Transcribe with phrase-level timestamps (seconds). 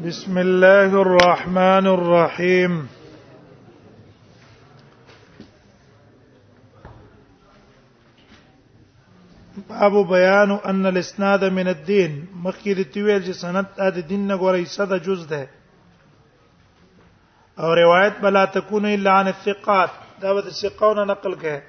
[0.00, 2.76] بسم الله الرحمن الرحيم
[9.72, 12.16] باب بیان ان الاسناد من الدين
[12.46, 15.42] مخکې د تویل چې سند د دین نه غوړې صد جز ده
[17.62, 19.92] او روایت بلا تكون الا عن الثقات
[20.26, 21.60] دا د ثقونه نقل کړي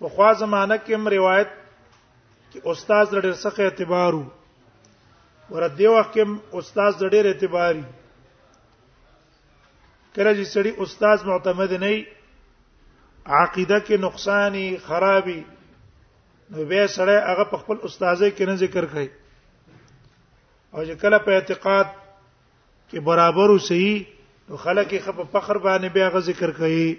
[0.00, 1.50] وخوا زمانہ کې هم روایت
[2.52, 4.24] چې استاد لري سخه اعتبارو
[5.52, 6.24] ورته دی وخت کې
[6.58, 7.82] استاد د ډېر اعتباري
[10.16, 11.92] کله چې سړی استاد معتمد نه
[13.42, 15.40] عقیده کې نقصانی خرابي
[16.52, 19.08] نو به سړی هغه په خپل استادای کې نه ذکر کوي
[20.74, 21.88] او چې کله په اعتقاد
[22.88, 23.86] کې برابر وسی
[24.48, 26.96] نو خلک یې خپ فخر باندې به هغه ذکر کوي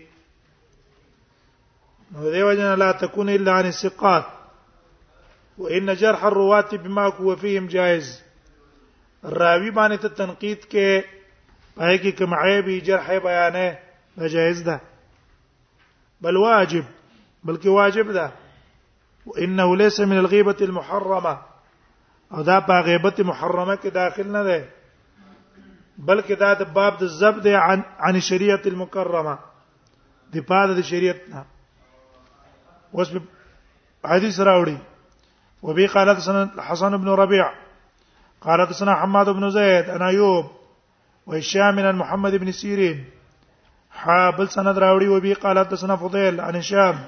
[2.12, 4.26] نو دیو جن لا تكون الا عن الثقات
[5.62, 8.12] وان جرح الروات بما هو فيهم جائز
[9.24, 11.02] راوی باندې ته تنقید کې
[11.76, 13.70] پای کې کوم عیب جرح بیان ہے
[14.18, 14.78] ناجائز ده
[16.22, 16.84] بل واجب
[17.46, 18.32] بلکې واجب ده
[19.26, 21.38] وانه ليس من الغيبه المحرمه
[22.34, 24.70] او دا په غیبت محرمه کې داخل نه ده
[26.06, 29.38] بلکې دا د باب د ضبط عن عن الشريعه المكرمه
[30.34, 31.46] د پاد د شریعت نه
[32.96, 33.10] اوس
[34.06, 34.78] حدیث راوړي
[35.64, 36.10] وبي قال
[36.70, 37.56] حسن بن ربيعه
[38.42, 40.52] قال حدثنا حماد بن زيد عن ايوب
[41.28, 43.06] وهشام عن محمد بن سيرين
[43.92, 47.00] حابل بل سند راوي وبي قال حدثنا فضيل عن هشام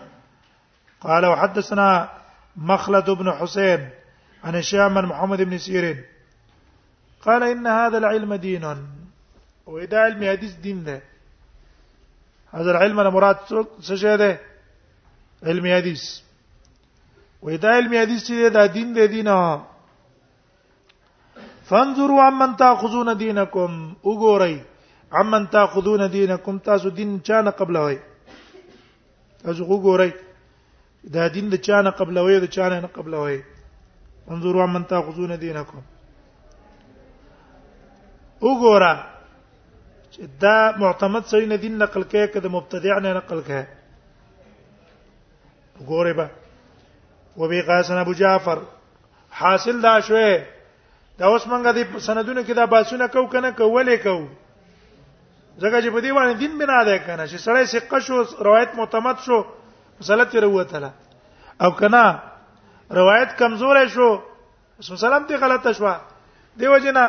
[1.02, 2.10] قال وحدثنا
[2.56, 3.90] مخلد بن حسين
[4.44, 6.04] عن هشام عن محمد بن سيرين
[7.22, 8.88] قال ان هذا العلم دين
[9.66, 11.02] واذا علم حديث دين ده
[12.52, 13.38] هذا العلم انا مراد
[13.82, 14.40] سجاده
[15.44, 16.04] علم حديث
[17.42, 19.73] واذا علم حديث ده دين ده دینه
[21.70, 23.70] فانظروا عمن تاخذون دینکم
[24.08, 24.54] وګورئ
[25.20, 27.98] عمن تاخذون دینکم تاسو دین چانه قبلوي
[29.44, 30.12] تاسو وګورئ
[31.16, 33.38] دا دین د چانه قبلوي د چانه نه قبلوي
[34.32, 35.80] انظروا عمن تاخذون دینکم
[38.48, 38.98] وګورئ
[40.14, 43.66] چې دا معتمد سړی نه دین نقل کوي کده مبتدع نه نقل کوي
[45.80, 46.28] وګورئ به
[47.44, 48.60] وبي قاسم ابو جعفر
[49.44, 50.30] حاصل دا شوه
[51.20, 54.16] دا اوس مونږه د سندونو کې دا باسونه کو کنه کولې کو
[55.62, 59.18] ځکه چې په دې باندې دین بنا ده کنه چې سړی ثقه شو روایت معتمد
[59.26, 59.38] شو
[60.02, 60.90] مسله تیر وته
[61.66, 62.20] او کنه
[63.00, 64.10] روایت کمزور شو
[64.80, 65.94] رسول سلام ته غلطه شو
[66.60, 67.06] دیو جنا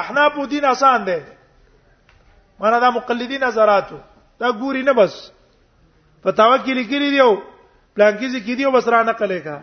[0.00, 1.18] احناف دین آسان ده
[2.60, 3.98] مانا دا مقلدین نظراتو
[4.40, 5.18] دا ګوري نه بس
[6.24, 7.30] فتاوا کې لیکلي دیو
[7.94, 9.58] پلانکیزي کې دیو بس را نقلې کا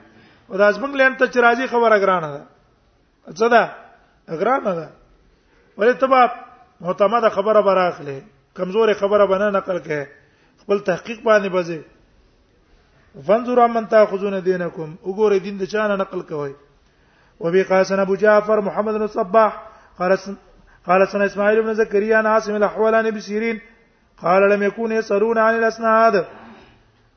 [0.51, 2.41] او د ازمن لند ته چې راځي خبره ګرانه ده
[3.39, 3.63] څه ده
[4.41, 4.87] ګرانه ده
[5.77, 6.21] ولې تبا
[6.83, 8.17] معتمده خبره براخله
[8.57, 10.03] کمزورې خبره بنه نقل کړي
[10.61, 11.79] خپل تحقیق باندې بځي
[13.27, 16.53] فانظر من تاخذون دينكم وګوره دین د چانه نقل کوي
[17.43, 19.51] وبي قاسم ابو جعفر محمد بن صباح
[19.99, 20.11] قال
[20.87, 23.61] قال سنة اسماعيل بن زكريا عن عاصم الاحوال عن ابن سيرين
[24.21, 26.25] قال لم يكن يسرون عن الاسناد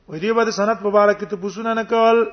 [0.08, 2.26] ودي بعد سند مبارک ته پوښتنه نکول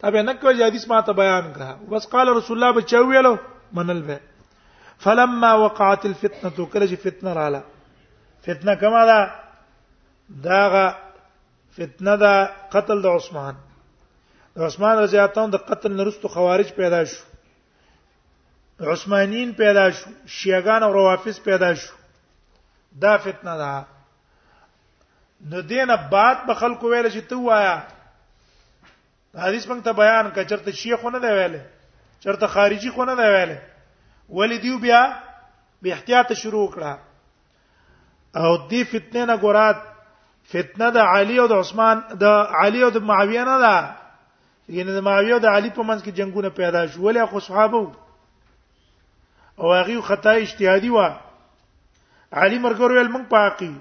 [0.00, 3.34] تابع نه کوي حدیث ما ته بیان کړه بس قال رسول الله به چویلو
[3.78, 4.20] منل به
[5.06, 7.62] فلما وقعت الفتنه کله چې فتنه رااله
[8.48, 9.18] فتنه کما ده
[10.46, 10.86] داغه
[11.80, 12.34] فتنه ده
[12.76, 13.54] قتل د عثمان
[14.56, 20.82] د عثمان رضی الله عنه د قتل نرستو خوارج پیدا شو عثمانین پیدا شو شیعگان
[20.82, 21.92] او روافض پیدا شو
[23.06, 23.84] دا فتنه ده
[25.52, 27.80] د دینه بعد به خلکو ویل چې تو وایا
[29.38, 31.56] حدیث موږ ته بیان کړه چرته شیخونه دی ویل
[32.24, 33.54] چرته خارجي خونه دی ویل
[34.38, 35.02] ولی دیو بیا
[35.82, 36.92] به احتیاط شروع کړه
[38.36, 39.78] او دې فتنه نه ګورات
[40.54, 42.26] فتنه د علي او د عثمان د
[42.62, 43.96] علي او د معاویه نه ده
[44.78, 47.82] یعنی د معاویه او د علي په منځ کې جنگونه پیدا شو ولی خو صحابه
[49.58, 50.98] او هغه خطا اجتهادي و
[52.32, 53.72] علي مرګور ویل موږ پاقي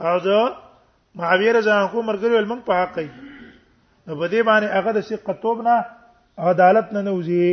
[0.00, 0.28] او د
[1.14, 3.08] معاویه رضی الله عنه مرګور ویل موږ پاقي
[4.10, 5.76] نو په دې باندې هغه د سقطوب نه
[6.52, 7.50] عدالت نه نوځي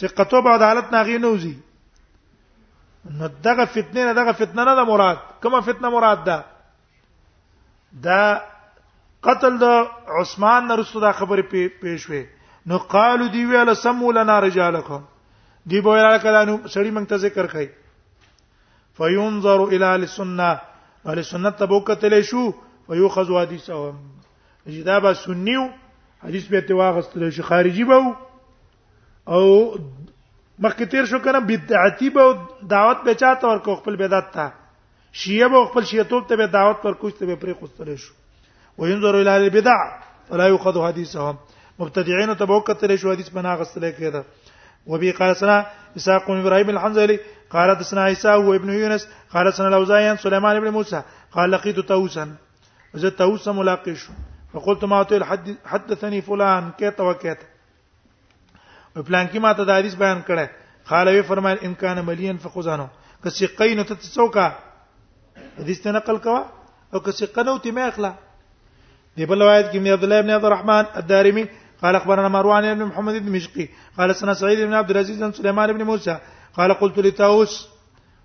[0.00, 1.54] سقطوب عدالت نه غي نوځي
[3.20, 6.36] نو دغه فتنه نه دغه فتنه نه ده مراد کومه فتنه مراد ده
[8.08, 8.20] دا
[9.30, 9.64] قتل د
[10.20, 11.42] عثمان نه رسو دا خبره
[11.80, 12.24] پیښ وې
[12.68, 15.02] نو قالو دی ویل سمو لنا رجالکم
[15.72, 17.68] دی بویا کله نو سړی مونږ ته ذکر کوي
[18.98, 20.60] فينظر الى السنه
[21.06, 22.44] اهل سنت ته وکتلې شو
[22.86, 23.96] فيؤخذ حديثهم
[24.76, 25.64] جدا به سنیو
[26.22, 28.14] حدیث به تواغستل شي خارجي به
[29.28, 29.76] او
[30.58, 32.38] مخکې تیر شو کنه بدعتي به
[32.70, 34.52] دعوت به چاته ورکو خپل بدعت ته
[35.12, 38.14] شیعه به خپل شیعتوب ته به دعوت ورکو چې به پرې خوستل شو
[38.78, 41.38] وينظر الى البدع فلا يؤخذ حديثهم
[41.78, 44.22] مبتدعين ته وکتلې شو حدیث بنا غستل کېده
[44.86, 45.66] وبي قال سنا
[45.96, 47.18] اسحاق بن ابراهيم الحنزلي
[47.50, 51.02] قال حدثنا عيسى هو ابن يونس قال حدثنا الاوزاعي سليمان بن موسى
[51.32, 52.34] قال لقيت طاووسا
[52.94, 54.02] وزد طاووس ملاقش
[54.52, 55.24] فقلت ما تقول
[55.72, 57.36] حدثني فلان كذا وكذا
[58.96, 60.50] وفلان كما تدارس بيان كره
[60.90, 62.88] قال وي فرمى ان كان مليا فخذانه
[63.24, 64.46] فخزانو تتسوكا
[65.58, 66.42] حديث ته تسوکا نقل کوا
[67.50, 68.12] او که ما اخلا
[69.16, 71.44] دي بل روایت کې عبد الله ابن عبد الرحمن الدارمي
[71.82, 73.68] قال اخبرنا مروان بن محمد بن مشقي
[73.98, 76.18] قال سنا سعيد بن عبد العزيز بن سليمان بن موسى
[76.56, 77.68] قال قلت لطاووس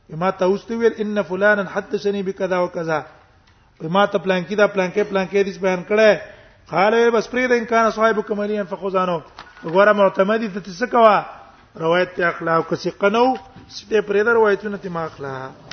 [0.09, 3.05] ما طاووس ته ویل ان فلانا حدثني بكذا وكذا
[3.81, 6.19] ما ته پلان کې دا پلان کې پلان کې دې بیان کړه
[6.71, 9.17] قال بس پرې د امکان صاحب کمالین فخزانو
[9.65, 11.23] غوړه معتمدی ته څه کوا
[11.79, 15.69] روایت اخلاق کسي قنو سټه پرې د روایتونه تیم اخلاق